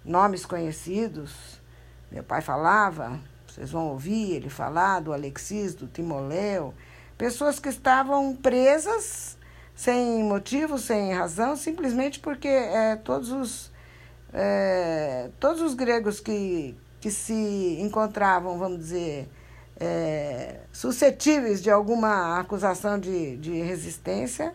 nomes 0.06 0.46
conhecidos, 0.46 1.60
meu 2.12 2.24
pai 2.24 2.42
falava, 2.42 3.20
vocês 3.48 3.72
vão 3.72 3.88
ouvir 3.88 4.34
ele 4.34 4.50
falar 4.50 5.00
do 5.00 5.12
Alexis, 5.12 5.74
do 5.74 5.88
Timoleu, 5.88 6.74
pessoas 7.18 7.60
que 7.60 7.70
estavam 7.70 8.36
presas 8.36 9.38
sem 9.75 10.24
motivo, 10.24 10.77
sem 10.77 11.13
razão, 11.13 11.56
simplesmente 11.56 12.20
porque 12.20 12.48
é, 12.48 12.96
todos 12.96 13.32
os 13.32 13.73
é, 14.33 15.29
todos 15.39 15.61
os 15.61 15.75
gregos 15.75 16.19
que, 16.19 16.75
que 16.99 17.11
se 17.11 17.77
encontravam, 17.79 18.57
vamos 18.57 18.79
dizer, 18.79 19.29
é, 19.79 20.61
suscetíveis 20.71 21.61
de 21.61 21.69
alguma 21.69 22.39
acusação 22.39 22.99
de, 22.99 23.37
de 23.37 23.61
resistência 23.61 24.53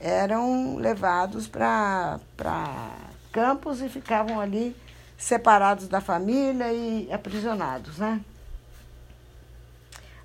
eram 0.00 0.76
levados 0.76 1.46
para 1.46 2.18
campos 3.32 3.80
e 3.80 3.88
ficavam 3.88 4.40
ali 4.40 4.76
separados 5.16 5.88
da 5.88 6.00
família 6.00 6.72
e 6.72 7.10
aprisionados, 7.12 7.98
né? 7.98 8.20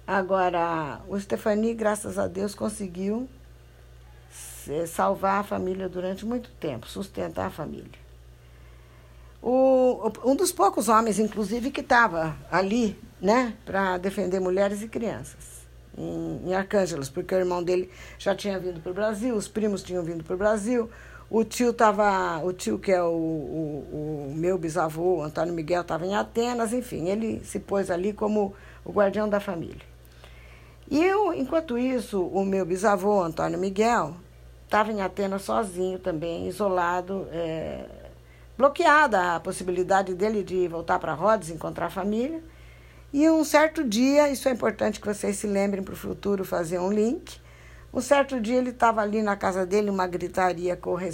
Agora, 0.06 1.02
o 1.08 1.20
Stefani, 1.20 1.74
graças 1.76 2.18
a 2.18 2.28
Deus, 2.28 2.56
conseguiu 2.56 3.30
salvar 4.88 5.42
a 5.42 5.44
família 5.44 5.88
durante 5.88 6.26
muito 6.26 6.50
tempo, 6.60 6.88
sustentar 6.88 7.48
a 7.48 7.52
família. 7.52 8.09
O, 9.42 10.12
um 10.26 10.36
dos 10.36 10.52
poucos 10.52 10.90
homens, 10.90 11.18
inclusive, 11.18 11.72
que 11.72 11.82
estava 11.82 12.36
ali, 12.52 13.00
né, 13.22 13.56
para 13.66 13.98
defender 13.98 14.40
mulheres 14.40 14.82
e 14.82 14.88
crianças 14.88 15.60
em, 15.98 16.50
em 16.50 16.54
Arcângelos, 16.54 17.10
porque 17.10 17.36
o 17.36 17.38
irmão 17.38 17.64
dele 17.64 17.90
já 18.18 18.36
tinha 18.36 18.60
vindo 18.60 18.82
para 18.82 18.92
o 18.92 18.96
Brasil, 18.96 19.36
os 19.36 19.48
primos 19.48 19.84
tinham 19.84 20.04
vindo 20.04 20.24
para 20.24 20.36
o 20.36 20.38
Brasil, 20.38 20.90
o 21.30 21.44
tio 21.44 21.70
estava, 21.70 22.40
o 22.44 22.52
tio 22.52 22.80
que 22.80 22.92
é 22.92 23.04
o, 23.04 23.08
o, 23.08 24.30
o 24.32 24.34
meu 24.36 24.58
bisavô, 24.58 25.22
Antônio 25.22 25.54
Miguel, 25.54 25.82
estava 25.82 26.06
em 26.06 26.16
Atenas, 26.16 26.74
enfim, 26.74 27.08
ele 27.08 27.44
se 27.44 27.60
pôs 27.60 27.92
ali 27.92 28.14
como 28.14 28.54
o 28.84 28.92
guardião 28.92 29.30
da 29.30 29.40
família. 29.40 29.88
E 30.90 31.04
eu, 31.04 31.34
enquanto 31.34 31.78
isso, 31.78 32.26
o 32.26 32.44
meu 32.44 32.66
bisavô, 32.66 33.22
Antônio 33.22 33.60
Miguel, 33.60 34.16
estava 34.66 34.92
em 34.92 35.02
Atenas 35.02 35.44
sozinho 35.44 36.00
também, 36.00 36.48
isolado, 36.48 37.28
é, 37.32 37.86
bloqueada 38.60 39.36
a 39.36 39.40
possibilidade 39.40 40.14
dele 40.14 40.44
de 40.44 40.68
voltar 40.68 41.00
para 41.00 41.14
Rhodes, 41.14 41.50
encontrar 41.50 41.86
a 41.86 41.90
família. 41.90 42.44
E 43.14 43.30
um 43.30 43.42
certo 43.46 43.86
dia, 43.86 44.30
isso 44.30 44.50
é 44.50 44.52
importante 44.52 45.00
que 45.00 45.08
vocês 45.08 45.38
se 45.38 45.48
lembrem 45.48 45.82
para 45.82 45.94
o 45.94 45.98
futuro 45.98 46.44
fazer 46.44 46.78
um 46.78 46.92
link. 46.92 47.40
Um 47.94 48.02
certo 48.02 48.38
dia 48.38 48.58
ele 48.58 48.72
estava 48.72 49.00
ali 49.00 49.22
na 49.22 49.38
casa 49.38 49.66
dele, 49.66 49.90
uma 49.90 50.06
gritaria, 50.06 50.76
corre, 50.76 51.10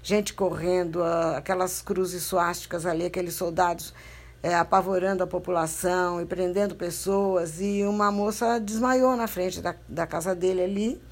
gente 0.00 0.32
correndo, 0.32 1.02
aquelas 1.34 1.82
cruzes 1.82 2.22
suásticas 2.22 2.86
ali, 2.86 3.04
aqueles 3.06 3.34
soldados 3.34 3.92
é, 4.40 4.54
apavorando 4.54 5.24
a 5.24 5.26
população 5.26 6.22
e 6.22 6.24
prendendo 6.24 6.76
pessoas. 6.76 7.60
E 7.60 7.82
uma 7.82 8.12
moça 8.12 8.60
desmaiou 8.60 9.16
na 9.16 9.26
frente 9.26 9.60
da, 9.60 9.74
da 9.88 10.06
casa 10.06 10.36
dele 10.36 10.62
ali. 10.62 11.02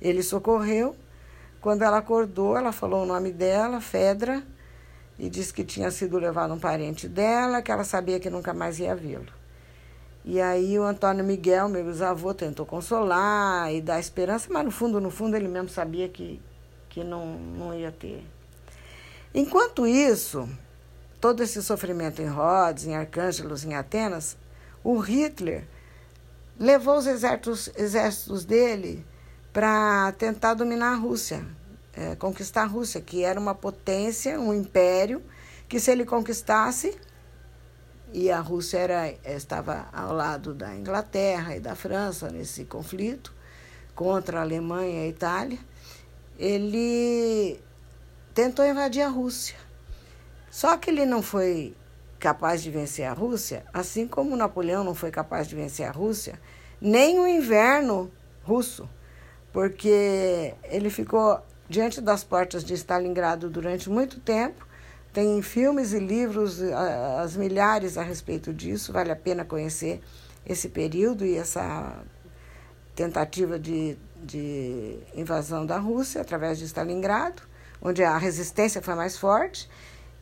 Ele 0.00 0.22
socorreu. 0.22 0.96
Quando 1.60 1.82
ela 1.82 1.98
acordou, 1.98 2.56
ela 2.56 2.72
falou 2.72 3.02
o 3.02 3.06
nome 3.06 3.30
dela, 3.30 3.78
Fedra 3.78 4.42
e 5.18 5.28
disse 5.28 5.52
que 5.52 5.64
tinha 5.64 5.90
sido 5.90 6.18
levado 6.18 6.54
um 6.54 6.58
parente 6.58 7.08
dela, 7.08 7.60
que 7.60 7.72
ela 7.72 7.84
sabia 7.84 8.20
que 8.20 8.30
nunca 8.30 8.54
mais 8.54 8.78
ia 8.78 8.94
vê-lo. 8.94 9.26
E 10.24 10.40
aí 10.40 10.78
o 10.78 10.82
Antônio 10.82 11.24
Miguel, 11.24 11.68
meu 11.68 11.84
bisavô, 11.84 12.32
tentou 12.32 12.64
consolar 12.64 13.72
e 13.72 13.80
dar 13.80 13.98
esperança, 13.98 14.48
mas 14.50 14.64
no 14.64 14.70
fundo, 14.70 15.00
no 15.00 15.10
fundo, 15.10 15.36
ele 15.36 15.48
mesmo 15.48 15.68
sabia 15.68 16.08
que, 16.08 16.40
que 16.88 17.02
não, 17.02 17.34
não 17.34 17.74
ia 17.74 17.90
ter. 17.90 18.24
Enquanto 19.34 19.86
isso, 19.86 20.48
todo 21.20 21.42
esse 21.42 21.62
sofrimento 21.62 22.22
em 22.22 22.26
Rhodes, 22.26 22.86
em 22.86 22.94
Arcângelos, 22.94 23.64
em 23.64 23.74
Atenas, 23.74 24.36
o 24.84 24.98
Hitler 24.98 25.64
levou 26.58 26.96
os 26.96 27.06
exércitos, 27.06 27.70
exércitos 27.76 28.44
dele 28.44 29.04
para 29.52 30.12
tentar 30.12 30.54
dominar 30.54 30.92
a 30.92 30.96
Rússia 30.96 31.44
é, 31.98 32.14
conquistar 32.14 32.62
a 32.62 32.66
Rússia, 32.66 33.00
que 33.00 33.24
era 33.24 33.40
uma 33.40 33.56
potência, 33.56 34.38
um 34.38 34.54
império, 34.54 35.20
que 35.68 35.80
se 35.80 35.90
ele 35.90 36.04
conquistasse, 36.04 36.96
e 38.12 38.30
a 38.30 38.38
Rússia 38.38 38.78
era, 38.78 39.10
estava 39.24 39.88
ao 39.92 40.14
lado 40.14 40.54
da 40.54 40.74
Inglaterra 40.76 41.56
e 41.56 41.60
da 41.60 41.74
França 41.74 42.30
nesse 42.30 42.64
conflito 42.64 43.34
contra 43.94 44.38
a 44.38 44.42
Alemanha 44.42 45.00
e 45.00 45.04
a 45.04 45.08
Itália, 45.08 45.58
ele 46.38 47.60
tentou 48.32 48.64
invadir 48.64 49.02
a 49.02 49.08
Rússia. 49.08 49.56
Só 50.50 50.76
que 50.76 50.90
ele 50.90 51.04
não 51.04 51.20
foi 51.20 51.74
capaz 52.20 52.62
de 52.62 52.70
vencer 52.70 53.06
a 53.06 53.12
Rússia, 53.12 53.64
assim 53.74 54.06
como 54.06 54.36
Napoleão 54.36 54.84
não 54.84 54.94
foi 54.94 55.10
capaz 55.10 55.48
de 55.48 55.56
vencer 55.56 55.86
a 55.86 55.90
Rússia, 55.90 56.40
nem 56.80 57.18
o 57.18 57.26
inverno 57.26 58.10
russo, 58.44 58.88
porque 59.52 60.54
ele 60.62 60.90
ficou 60.90 61.42
diante 61.68 62.00
das 62.00 62.24
portas 62.24 62.64
de 62.64 62.74
Stalingrado 62.74 63.50
durante 63.50 63.90
muito 63.90 64.18
tempo. 64.20 64.66
Tem 65.12 65.40
filmes 65.42 65.92
e 65.92 65.98
livros, 65.98 66.60
as 67.20 67.36
milhares 67.36 67.96
a 67.96 68.02
respeito 68.02 68.52
disso, 68.52 68.92
vale 68.92 69.10
a 69.10 69.16
pena 69.16 69.44
conhecer 69.44 70.00
esse 70.46 70.68
período 70.68 71.24
e 71.24 71.36
essa 71.36 72.04
tentativa 72.94 73.58
de, 73.58 73.96
de 74.22 74.98
invasão 75.14 75.64
da 75.64 75.78
Rússia 75.78 76.20
através 76.20 76.58
de 76.58 76.64
Stalingrado. 76.64 77.42
onde 77.80 78.02
a 78.02 78.18
resistência 78.18 78.82
foi 78.82 78.94
mais 78.94 79.16
forte. 79.16 79.68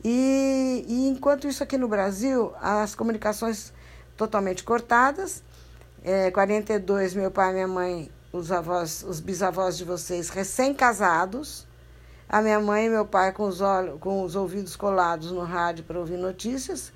E, 0.03 0.85
e 0.87 1.07
enquanto 1.07 1.47
isso 1.47 1.63
aqui 1.63 1.77
no 1.77 1.87
Brasil, 1.87 2.53
as 2.61 2.93
comunicações 2.93 3.73
totalmente 4.15 4.63
cortadas. 4.63 5.43
É, 6.03 6.31
42, 6.31 7.15
meu 7.15 7.31
pai 7.31 7.49
e 7.49 7.53
minha 7.53 7.67
mãe, 7.67 8.11
os 8.37 8.51
avós, 8.51 9.03
os 9.03 9.19
bisavós 9.19 9.77
de 9.77 9.83
vocês 9.83 10.29
recém-casados. 10.29 11.65
A 12.29 12.41
minha 12.41 12.59
mãe 12.59 12.85
e 12.85 12.89
meu 12.89 13.05
pai 13.05 13.31
com 13.31 13.47
os, 13.47 13.61
olhos, 13.61 13.99
com 13.99 14.23
os 14.23 14.35
ouvidos 14.35 14.75
colados 14.75 15.31
no 15.31 15.43
rádio 15.43 15.83
para 15.83 15.99
ouvir 15.99 16.17
notícias. 16.17 16.91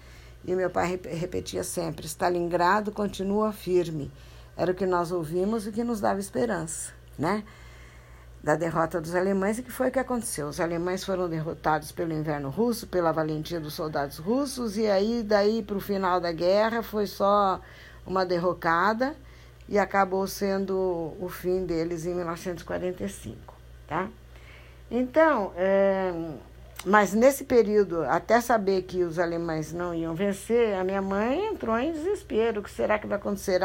E 0.45 0.53
meu 0.55 0.69
pai 0.69 1.00
repetia 1.10 1.63
sempre: 1.63 2.05
Stalingrado 2.05 2.91
continua 2.91 3.51
firme. 3.51 4.12
Era 4.57 4.71
o 4.71 4.75
que 4.75 4.86
nós 4.86 5.12
ouvimos 5.12 5.65
e 5.65 5.71
que 5.71 5.83
nos 5.83 6.01
dava 6.01 6.19
esperança, 6.19 6.91
né? 7.17 7.43
Da 8.43 8.55
derrota 8.55 9.00
dos 9.00 9.15
alemães 9.15 9.60
e 9.60 9.63
que 9.63 9.71
foi 9.71 9.89
o 9.89 9.91
que 9.91 10.00
aconteceu. 10.00 10.48
Os 10.48 10.60
alemães 10.60 11.03
foram 11.03 11.29
derrotados 11.29 11.91
pelo 11.91 12.12
inverno 12.12 12.50
russo, 12.50 12.88
pela 12.88 13.12
valentia 13.12 13.60
dos 13.60 13.74
soldados 13.74 14.17
russos, 14.17 14.77
e 14.77 14.88
aí, 14.88 15.24
daí 15.24 15.63
para 15.63 15.77
o 15.77 15.81
final 15.81 16.19
da 16.19 16.31
guerra, 16.31 16.83
foi 16.83 17.07
só 17.07 17.62
uma 18.05 18.25
derrocada 18.25 19.15
e 19.72 19.80
acabou 19.80 20.28
sendo 20.28 21.16
o 21.18 21.30
fim 21.30 21.66
deles 21.66 22.06
em 22.06 22.13
1945, 22.13 23.56
tá? 23.88 24.10
Então, 24.92 25.54
é, 25.56 26.12
mas 26.84 27.13
nesse 27.13 27.46
período, 27.46 28.04
até 28.04 28.42
saber 28.42 28.82
que 28.82 29.01
os 29.01 29.18
alemães 29.18 29.72
não 29.72 29.96
iam 29.96 30.13
vencer, 30.13 30.75
a 30.75 30.84
minha 30.84 31.01
mãe 31.01 31.46
entrou 31.46 31.80
em 31.80 31.94
desespero. 31.94 32.60
O 32.60 32.63
que 32.63 32.70
será 32.70 33.00
que 33.00 33.08
vai 33.08 33.18
acontecer? 33.18 33.62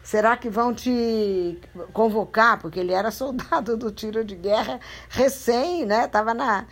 Será 0.00 0.36
que 0.36 0.48
vão 0.48 0.72
te 0.72 1.60
convocar? 1.92 2.60
Porque 2.60 2.78
ele 2.78 2.92
era 2.92 3.10
soldado 3.12 3.76
do 3.76 3.90
tiro 3.90 4.24
de 4.24 4.36
guerra 4.36 4.78
recém, 5.08 5.84
né? 5.84 6.06
Tava 6.06 6.34
na, 6.34 6.66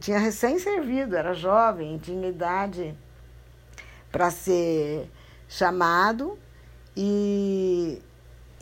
tinha 0.00 0.18
recém-servido, 0.18 1.14
era 1.14 1.34
jovem, 1.34 1.98
tinha 1.98 2.28
idade 2.28 2.96
para 4.10 4.28
ser 4.32 5.08
chamado 5.46 6.36
e 6.96 8.02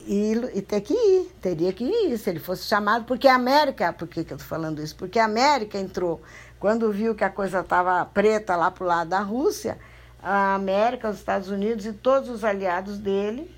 e, 0.06 0.32
e 0.54 0.62
ter 0.62 0.80
que 0.80 0.94
ir, 0.94 1.34
teria 1.40 1.72
que 1.72 1.84
ir, 1.84 2.16
se 2.16 2.30
ele 2.30 2.38
fosse 2.38 2.64
chamado, 2.64 3.04
porque 3.04 3.26
a 3.26 3.34
América, 3.34 3.92
por 3.92 4.06
que, 4.06 4.24
que 4.24 4.32
eu 4.32 4.36
estou 4.36 4.48
falando 4.48 4.80
isso? 4.80 4.94
Porque 4.94 5.18
a 5.18 5.24
América 5.24 5.78
entrou, 5.78 6.22
quando 6.60 6.90
viu 6.92 7.14
que 7.14 7.24
a 7.24 7.30
coisa 7.30 7.60
estava 7.60 8.04
preta 8.04 8.54
lá 8.54 8.70
para 8.70 8.84
o 8.84 8.86
lado 8.86 9.10
da 9.10 9.20
Rússia, 9.20 9.78
a 10.22 10.54
América, 10.54 11.10
os 11.10 11.16
Estados 11.16 11.50
Unidos 11.50 11.84
e 11.86 11.92
todos 11.92 12.30
os 12.30 12.44
aliados 12.44 12.98
dele, 12.98 13.50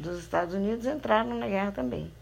dos 0.00 0.18
Estados 0.18 0.54
Unidos, 0.54 0.86
entraram 0.86 1.34
na 1.38 1.46
guerra 1.46 1.70
também. 1.70 2.12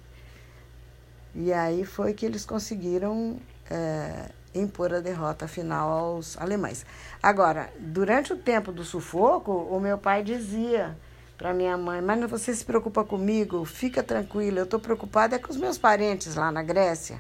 E 1.35 1.53
aí 1.53 1.85
foi 1.85 2.13
que 2.13 2.27
eles 2.27 2.45
conseguiram 2.45 3.39
é, 3.71 4.31
impor 4.53 4.93
a 4.93 5.01
derrota 5.01 5.47
final 5.47 5.89
aos 5.89 6.37
alemães. 6.37 6.85
Agora, 7.23 7.73
durante 7.79 8.33
o 8.33 8.37
tempo 8.37 8.73
do 8.73 8.85
sufoco, 8.85 9.53
o 9.53 9.79
meu 9.79 9.97
pai 9.97 10.25
dizia 10.25 10.97
para 11.41 11.55
minha 11.55 11.75
mãe: 11.79 12.03
Mas 12.03 12.31
você 12.31 12.55
se 12.55 12.63
preocupa 12.63 13.03
comigo? 13.03 13.65
Fica 13.65 14.03
tranquila, 14.03 14.59
eu 14.59 14.65
estou 14.65 14.79
preocupada 14.79 15.37
é 15.37 15.39
com 15.39 15.51
os 15.51 15.57
meus 15.57 15.79
parentes 15.79 16.35
lá 16.35 16.53
na 16.53 16.63
Grécia. 16.63 17.19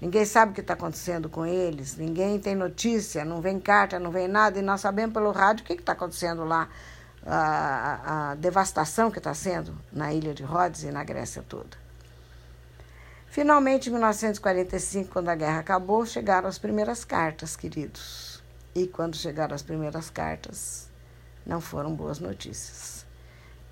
Ninguém 0.00 0.24
sabe 0.24 0.50
o 0.50 0.54
que 0.54 0.60
está 0.60 0.74
acontecendo 0.74 1.28
com 1.28 1.46
eles, 1.46 1.96
ninguém 1.96 2.40
tem 2.40 2.56
notícia, 2.56 3.24
não 3.24 3.40
vem 3.40 3.60
carta, 3.60 4.00
não 4.00 4.10
vem 4.10 4.26
nada, 4.26 4.58
e 4.58 4.62
nós 4.62 4.80
sabemos 4.80 5.14
pelo 5.14 5.30
rádio 5.30 5.62
o 5.62 5.66
que 5.66 5.74
está 5.74 5.92
acontecendo 5.92 6.44
lá, 6.44 6.68
a, 7.24 8.30
a, 8.30 8.34
devastação 8.34 9.12
que 9.12 9.18
está 9.18 9.32
sendo 9.32 9.78
na 9.92 10.12
ilha 10.12 10.34
de 10.34 10.42
Rhodes 10.42 10.82
e 10.82 10.90
na 10.90 11.04
Grécia 11.04 11.40
toda. 11.48 11.80
Finalmente, 13.28 13.90
em 13.90 13.92
1945, 13.92 15.08
quando 15.08 15.28
a 15.28 15.36
guerra 15.36 15.60
acabou, 15.60 16.04
chegaram 16.04 16.48
as 16.48 16.58
primeiras 16.58 17.04
cartas, 17.04 17.54
queridos. 17.54 18.42
E 18.74 18.88
quando 18.88 19.16
chegaram 19.16 19.54
as 19.54 19.62
primeiras 19.62 20.10
cartas, 20.10 20.88
não 21.46 21.60
foram 21.60 21.94
boas 21.94 22.18
notícias. 22.18 23.01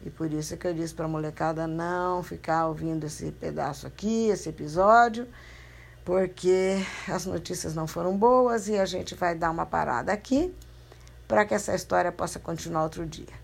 E 0.04 0.08
por 0.08 0.32
isso 0.32 0.56
que 0.56 0.66
eu 0.66 0.72
disse 0.72 0.94
para 0.94 1.04
a 1.04 1.08
molecada 1.08 1.66
não 1.66 2.22
ficar 2.22 2.66
ouvindo 2.66 3.04
esse 3.04 3.30
pedaço 3.32 3.86
aqui, 3.86 4.28
esse 4.28 4.48
episódio, 4.48 5.28
porque 6.04 6.78
as 7.06 7.26
notícias 7.26 7.74
não 7.74 7.86
foram 7.86 8.16
boas 8.16 8.66
e 8.68 8.78
a 8.78 8.86
gente 8.86 9.14
vai 9.14 9.34
dar 9.34 9.50
uma 9.50 9.66
parada 9.66 10.10
aqui 10.12 10.54
para 11.28 11.44
que 11.44 11.54
essa 11.54 11.74
história 11.74 12.10
possa 12.10 12.38
continuar 12.38 12.84
outro 12.84 13.04
dia. 13.06 13.40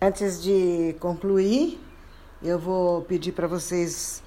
Antes 0.00 0.42
de 0.42 0.94
concluir, 1.00 1.80
eu 2.42 2.58
vou 2.58 3.00
pedir 3.02 3.32
para 3.32 3.46
vocês 3.46 4.22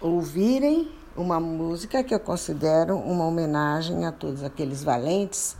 ouvirem 0.00 0.92
uma 1.16 1.40
música 1.40 2.04
que 2.04 2.14
eu 2.14 2.20
considero 2.20 2.96
uma 2.96 3.24
homenagem 3.24 4.04
a 4.04 4.12
todos 4.12 4.44
aqueles 4.44 4.84
valentes 4.84 5.56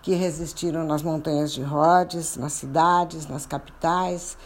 que 0.00 0.14
resistiram 0.14 0.84
nas 0.84 1.02
montanhas 1.02 1.52
de 1.52 1.62
Rhodes, 1.62 2.36
nas 2.36 2.52
cidades, 2.52 3.26
nas 3.26 3.44
capitais 3.44 4.36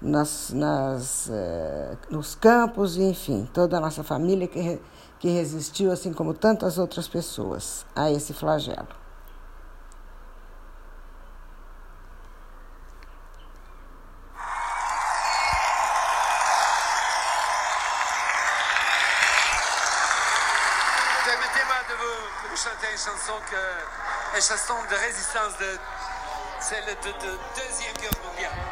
nas, 0.00 0.50
nas, 0.50 1.28
eh, 1.30 1.96
nos 2.10 2.34
campos, 2.34 2.96
enfim, 2.96 3.48
toda 3.52 3.76
a 3.76 3.80
nossa 3.80 4.02
família 4.02 4.48
que, 4.48 4.80
que 5.18 5.28
resistiu, 5.28 5.92
assim 5.92 6.12
como 6.12 6.34
tantas 6.34 6.78
outras 6.78 7.08
pessoas, 7.08 7.84
a 7.94 8.10
esse 8.10 8.32
flagelo. 8.32 9.00
Chanson 24.40 24.86
de 24.88 24.96
résistance 24.96 25.56
de 25.58 25.78
celle 26.60 26.96
de, 26.96 27.12
de 27.12 27.38
Deuxième 27.54 27.94
Guerre 27.98 28.18
mondiale. 28.24 28.69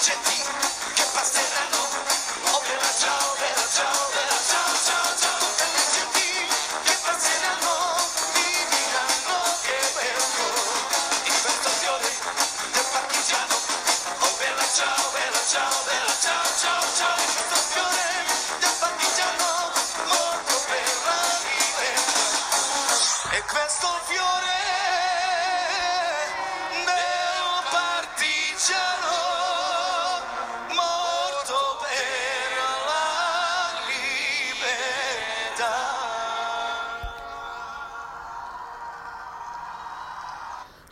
Watch 0.00 0.08
it. 0.08 0.59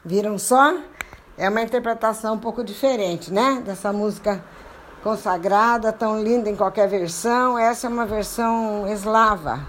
Viram 0.08 0.38
só? 0.38 0.74
É 1.36 1.50
uma 1.50 1.60
interpretação 1.60 2.36
um 2.36 2.38
pouco 2.38 2.64
diferente, 2.64 3.30
né? 3.30 3.62
Dessa 3.62 3.92
música 3.92 4.42
consagrada, 5.02 5.92
tão 5.92 6.22
linda 6.22 6.48
em 6.48 6.56
qualquer 6.56 6.88
versão. 6.88 7.58
Essa 7.58 7.88
é 7.88 7.90
uma 7.90 8.06
versão 8.06 8.88
eslava. 8.88 9.60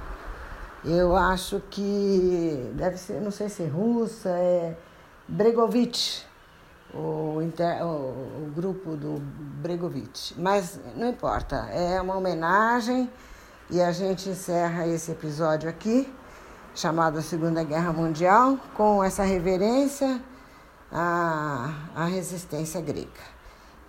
Eu 0.85 1.13
acho 1.13 1.61
que 1.69 2.71
deve 2.73 2.95
ser, 2.95 3.19
não 3.19 3.31
sei 3.31 3.49
se 3.49 3.63
é 3.63 3.67
russa, 3.67 4.29
é 4.29 4.77
Bregovic, 5.27 6.23
o, 6.93 7.41
inter, 7.41 7.85
o, 7.85 8.45
o 8.45 8.51
grupo 8.55 8.95
do 8.95 9.19
Bregovic. 9.19 10.35
Mas 10.37 10.79
não 10.95 11.09
importa, 11.09 11.67
é 11.69 11.99
uma 11.99 12.15
homenagem 12.15 13.09
e 13.69 13.81
a 13.81 13.91
gente 13.91 14.29
encerra 14.29 14.87
esse 14.87 15.11
episódio 15.11 15.69
aqui 15.69 16.09
chamado 16.73 17.21
Segunda 17.21 17.61
Guerra 17.61 17.91
Mundial, 17.91 18.57
com 18.73 19.03
essa 19.03 19.23
reverência 19.23 20.21
à, 20.91 21.73
à 21.95 22.05
resistência 22.05 22.81
grega. 22.81 23.39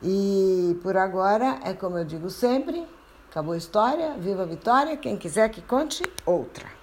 E 0.02 0.78
por 0.82 0.96
agora, 0.96 1.60
é 1.64 1.74
como 1.74 1.98
eu 1.98 2.04
digo 2.04 2.30
sempre, 2.30 2.86
acabou 3.30 3.54
a 3.54 3.58
história, 3.58 4.14
viva 4.18 4.42
a 4.42 4.46
vitória, 4.46 4.96
quem 4.96 5.16
quiser 5.16 5.48
que 5.50 5.60
conte 5.60 6.02
outra. 6.24 6.79